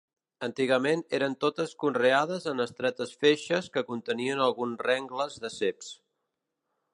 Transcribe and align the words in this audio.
Antigament 0.45 1.01
eren 1.17 1.35
totes 1.43 1.75
conreades 1.83 2.47
en 2.53 2.63
estretes 2.65 3.13
feixes 3.25 3.69
que 3.77 3.85
contenien 3.91 4.43
alguns 4.47 4.83
rengles 4.89 5.39
de 5.45 5.53
ceps. 5.59 5.93